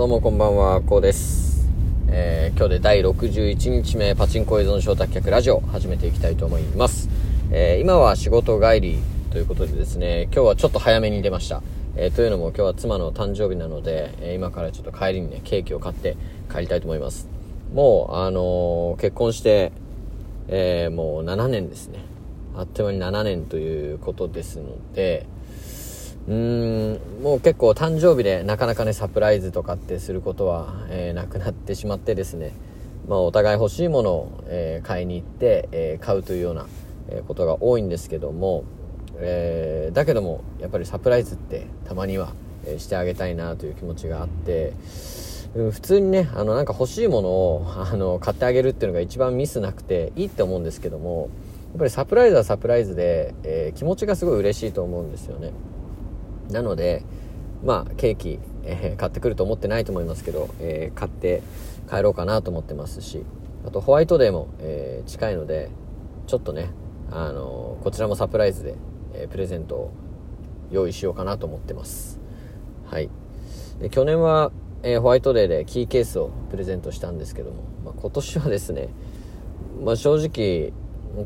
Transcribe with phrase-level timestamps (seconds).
[0.00, 1.68] どうもこんばんは、こうです。
[2.08, 7.10] えー今日で第61日目パチンコ依存症脱却ラジオ始めていきたいと思います。
[7.50, 8.98] えー今は仕事帰り
[9.30, 11.62] ということでですね、今日はちょっと早めに出ました。
[11.96, 16.16] えーというのも今日は妻の誕生日なので、え今からちょっと帰りにね、ケーキを買って
[16.50, 17.28] 帰りたいと思います。
[17.74, 19.70] もう、あの結婚して、
[20.48, 21.98] えーもう7年ですね。
[22.56, 25.26] あっという間に7年ということですので、
[26.28, 32.52] うーんもう結構誕生日でなかなかねサプライズとかってすることは、えーなくなってしまってですね、
[33.08, 36.66] まあ、お互い欲しいものを、えー買いに行って、えー買うというような、
[37.08, 38.64] えことが多いんですけども、
[39.18, 42.32] えだけどもやっぱりサプライズってたまには、
[42.66, 44.74] えしてあげたいなという気持ちがあって
[45.54, 51.28] 普通にねあのなんか欲しいものをあの買ってあげるっていうのが一番ミスなくていいって思うんですけども
[51.72, 55.52] やっぱりサプライズはサプライズで、え気持ちがすごい嬉しいと思うんですよね。
[56.52, 57.04] なので
[57.64, 61.42] まあケーキ、えー買ってくると思ってないと思いますけど、えー買って
[61.88, 63.24] 帰ろうかなと思ってますし
[63.66, 65.70] あとホワイトデーも、えー近いので
[66.26, 66.70] ちょっとね、
[67.10, 68.76] あのこちらもサプライズで、
[69.14, 69.92] えプレゼントを
[70.70, 72.20] 用意しようかなと思ってます。
[72.86, 73.10] はい。
[73.80, 74.52] で去年は、
[74.84, 78.90] えホワイトデーでキーケースをプレゼントしたんですけども、まあ、今年はですね
[79.82, 80.72] まあ、正直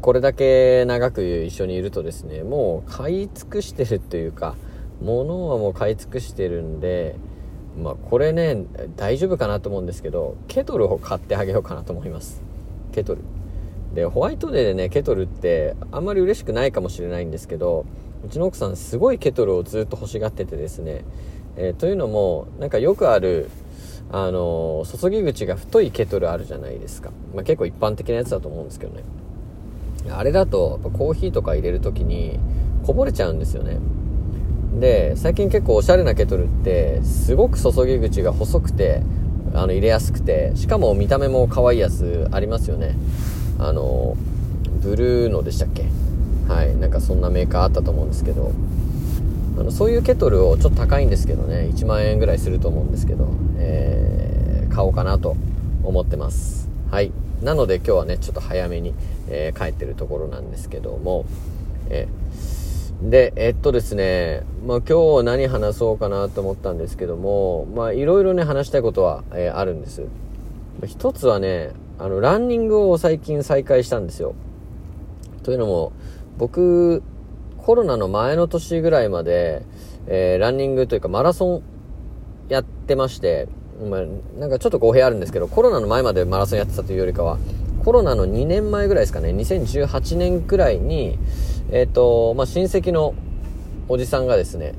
[0.00, 4.54] これだけ長く一緒にいるとですねもう買い尽くしてるというか
[5.02, 7.16] 物はもう買い尽くしてるんで
[7.82, 8.64] まあこれね
[8.96, 12.42] 大丈夫かなと思うんですけどケトルを買ってあげようかなと思います。
[12.92, 13.22] ケトル。
[13.94, 17.84] でホワイトデーでねケトルってあんまり嬉しくないかもしれないんですけど
[18.24, 21.04] うちの奥さんすごいケトルをずっと欲しがっててですね、
[21.56, 23.50] えーというのもなんかよくある
[24.10, 29.02] あの注ぎ口が太いケトルあるじゃないですか、まあ、結構一般的なやつだと思うんですけどね。
[30.10, 32.38] あれだとコーヒーとか入れる時に
[32.84, 33.78] こぼれちゃうんですよね。
[34.80, 39.02] で最近結構おしゃれなケトルってすごく注ぎ口が細くて
[39.54, 42.96] あの入れやすくてしかも見た目も可愛いやつありますよね。
[43.58, 44.16] あの
[44.82, 45.84] ブルーのでしたっけ？
[46.48, 48.50] はいなんかそんなメーカーあったと思うんですけど。
[49.54, 55.36] あのそういうケトルをちょっと高いんですけどね1万円ぐらいすると思うんですけど、えー買おうかなと
[55.84, 56.70] 思ってます。
[56.90, 58.94] はいなので今日はねちょっと早めに、
[59.28, 61.26] えー帰ってるところなんですけども、
[61.90, 62.41] えー
[63.02, 70.02] でえっとですね、まあ、今日何話そうかなと思ったんですけどもまあいろいろね話したいことは、えーあるんです。
[70.86, 74.34] 一つはねあのランニングを最近再開したんですよ。
[75.42, 75.92] というのも
[76.38, 77.02] 僕
[77.58, 79.62] コロナの前の年ぐらいまで、
[80.06, 81.62] えーランニングというかマラソン
[82.48, 83.48] やってまして、
[83.84, 84.00] まあ、
[84.38, 87.38] なんかちょっと語弊あるんですけどコロナの前までマラソンやってたというよりかは
[87.84, 91.18] コロナの2年前ぐらいですかね2018年くらいに
[91.70, 93.14] えっ、とまあ親戚の
[93.88, 94.74] おじさんがですね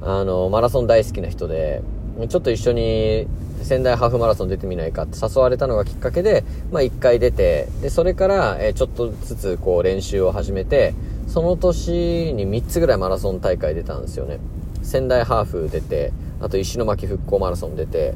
[0.00, 1.82] あのマラソン大好きな人で
[2.28, 3.26] ちょっと一緒に
[3.62, 10.94] 仙台ハーフマラソン出てみないかって誘われたのがきっかけで、まあ、1回出てでそれから、えちょっとずつこう練習を始めて
[11.26, 14.38] その年に3つぐらいマラソン大会出たんですよね。
[14.82, 18.14] 仙台ハーフ出てあと石巻復興マラソン出て、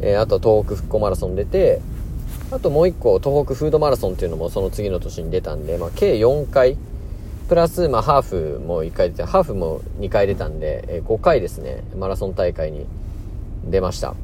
[0.00, 1.80] えーあと東北復興マラソン出て
[2.50, 6.78] あともう1個東北フードマラソンっていうのもその次の年に出たんで、まあ、計4回
[7.48, 12.86] プラス、まあ、ハーフも1回出てハーフも2回出たんで、えー5回ですねマラソン大会に
[13.64, 14.14] 出ました。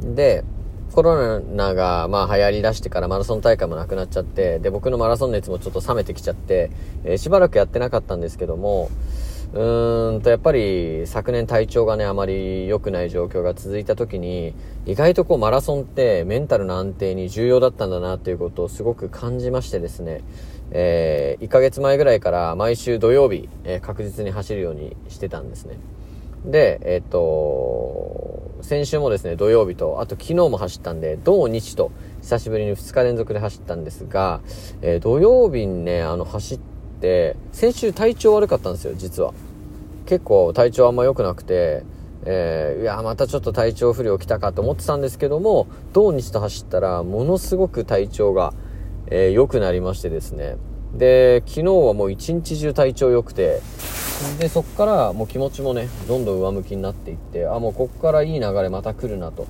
[0.00, 0.44] で
[0.92, 6.70] コロナがまあ流行りだしてからマラソン大会もなくなっちゃってで僕のマラソン熱もちょっと冷めてきちゃって、
[7.04, 8.90] えーしばらくやってなかったんですけども
[9.52, 14.54] うーんとやっぱり昨年体調がねあまり良くない状況が続いた時に
[14.86, 20.22] 意外とこうマラソンってメンタルの安定に重要だったんだなっていうことをすごく感じましてですね、
[20.72, 25.76] え1ヶ月前ぐらいから毎週土曜日、えー確実に走るようにしてたんですね
[26.44, 31.90] で、えっ、と、先週もですね、土曜日と、あと昨日も走ったんで、土日と、
[32.22, 34.40] 久しぶりに2日連続で走ったんですが、
[34.80, 36.60] えー土曜日にね、あの、走っ
[37.00, 39.34] て、先週体調悪かったんですよ、実は。
[40.06, 41.84] 結構体調あんま良くなくて、
[42.24, 48.54] えーいや、またちょっと体調不良来たかと思ってたんですけども、土日と走ったら、ものすごく体調が、
[49.10, 50.56] えー良くなりましてですね。
[50.94, 53.60] で、昨日はもう一日中体調良くて、
[54.38, 59.46] で、そっからもう気持ちもね、どんどん上向きになっていって、あ、もうこっからいい流れまた来るなと、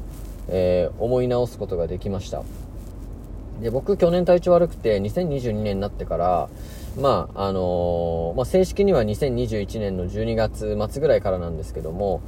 [0.49, 2.43] えー思い直すことができました。
[3.61, 6.49] で、僕去年体調悪くて、2022年になってから、
[6.99, 12.21] まあ、あのー、まあ、正式には2021年の12月末ぐらいからなんですけども、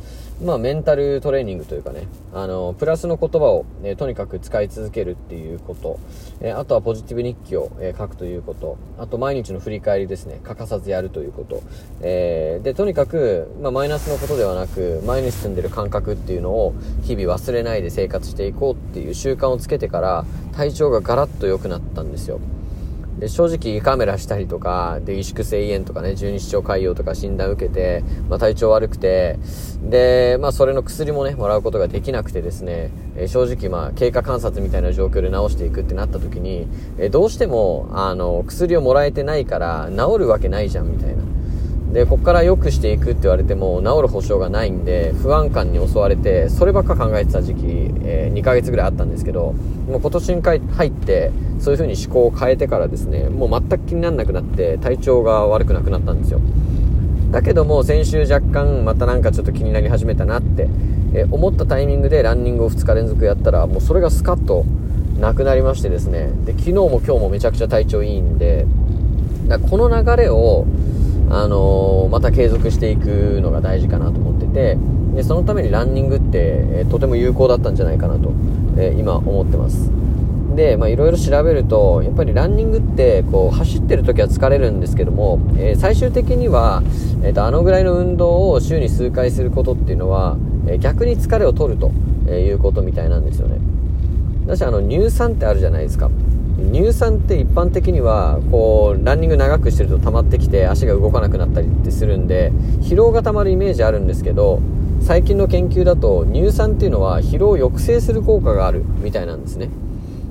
[0.42, 5.98] まあ、メンタルトレーニングというかね、あのー、プラスの言葉を、ね、とにかく使い続けるっていうこと、
[6.40, 11.62] え、あとはポジティブ日記を、え書くということ、あと毎日の振り返りですね、欠かさずやるということ、
[12.00, 20.24] えで、とにかく、まあ、マイナスのことではなく、前に進んでる感覚っていうのを日々忘れないで生活していこうっていう習慣をつけてから、
[20.56, 22.40] 体調がガラッと良くなったんですよ。
[23.18, 29.38] で正直胃カメラしたりとかで萎縮性胃炎とかね十二指腸潰瘍とか診断受けて、まあ、体調悪くて
[29.82, 36.66] で、まあ、それの薬もねもらうことができなくてですね、え正直まあ経過観察みたいな状況で治していくってなった時に、
[36.98, 41.22] えどうしてもあの薬をもらえてないから治るわけないじゃんみたいな。
[41.92, 47.66] でここから良くしていくって言われても治る保証がないんで不安感に襲われてそればっか考えてた時期、
[48.02, 49.52] えー、2ヶ月ぐらいあったんですけど
[49.86, 51.30] もう今年に入って
[51.60, 56.40] そういう風に思考を変えてからですねもう全く気にならなくなって体調が悪くなくなったんですよ。
[57.30, 60.68] だけども先週若干またなんかちょっと気になり始めたなって、
[61.14, 64.64] えー、思ったタイミングでランニングを2日連続やったらもうそれがスカッと
[65.18, 66.30] なくなりましてですね。
[66.44, 68.66] で昨日も今日もめちゃくちゃ体調いいんで
[69.48, 70.66] だこの流れを
[71.32, 74.76] あのー、また継続していくのが大事かなと思ってて、
[75.14, 78.30] で、そのためにランニングって、え、とても有効だったんじゃないかなと、
[78.76, 79.90] え、今思ってます。
[80.54, 86.82] で、いろいろ調べると、やっぱりランニングって、こう、走ってる時は疲れるんですけども、え最終的には、
[87.22, 90.36] えっ、と、あのぐらいの運動を週に数回することっていうのは、
[90.66, 91.90] え逆に疲れを取ると
[92.30, 93.56] いうことみたいなんですよね。
[94.46, 96.10] だし、あの、乳酸ってあるじゃないですか。
[96.70, 104.60] 乳酸って一般的にはこうランニング長くしてると溜まってきて足が動かなくなったりってするんで疲労が溜まるイメージあるんですけど
[105.00, 109.68] 最近の研究だと乳酸っていうのは疲労を抑制する効果があるみたいなんですね。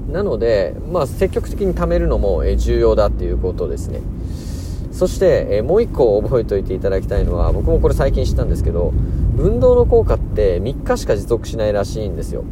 [0.10, 4.02] なので、まあ、積極的に貯めるのも重要だっていうことですね。
[4.92, 8.94] そして、えもう1個覚えておいていただきたいのは僕もこれ最近知ったんですけど
[9.38, 12.44] 運動の効果って3日しか持続しないらしいんですよ。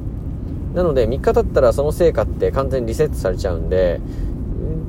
[0.80, 4.00] なので3日経ったらその成果って完全にリセットされちゃうんで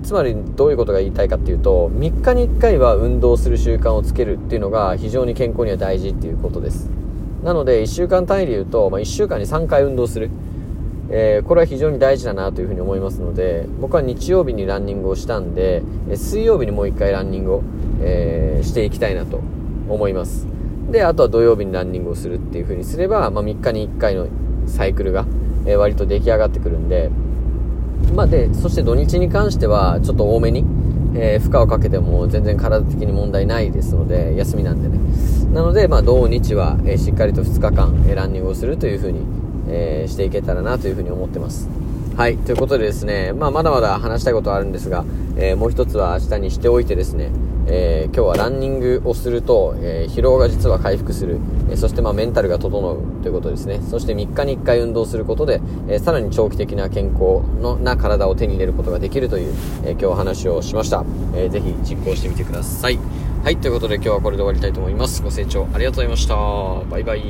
[0.05, 6.89] つまりどういうことが言いたいかっていうと3日に1回は運動する習慣をつけるっていうのが非常に健康には大事っていうことです。
[7.43, 10.31] なので1週間単位で言うと、まあ、1週間に3回運動する、
[11.11, 15.83] えー、これは非常に大事だなというふうに思いますので僕は日曜日にランニングをしたんで
[16.15, 17.63] 水曜日にもう1回ランニングを、
[18.01, 19.41] えー、していきたいなと
[19.89, 20.47] 思います。
[20.93, 24.29] であとは土曜日にランニングをするっていうふうにすれば、まあ、3日に1回の
[24.67, 25.27] サイクルが
[25.67, 27.11] えー、割と出来上がってくるんで、
[28.15, 30.65] まあで、そして土日に関してはちょっと多めに、
[31.15, 34.99] えー、負荷をかけても全然体的に問題ないですので、休みなんでね。
[35.53, 39.21] なので、まあ土日は、えー、しっかりと2日間、えー、ランニングをするという風に、
[39.73, 41.69] えしていけたらなという風に思ってます。
[42.17, 45.05] はい、ということでですね、まあまだまだ話したいことはあるんですが、
[45.37, 47.31] えもう一つは明日にしておいてですね、
[47.73, 51.39] えー、今日はランニングをすると、えー、疲労が実は回復する、
[51.71, 53.81] えー、そしてまあメンタルが整うということですね。
[53.89, 62.99] そして3日に1回運動することで、えさらに長期的な健康のな体を手に入れることができるという、え今日話をしました、えー、ぜひ実行してみてください。
[63.45, 65.23] はいということで今日はこれで終わりたいと思います。
[65.23, 66.35] ご清聴ありがとうございました。
[66.91, 67.23] バイバイ。